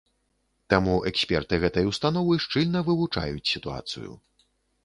[0.73, 4.11] Таму эксперты гэтай установы шчыльна вывучаюць сітуацыю.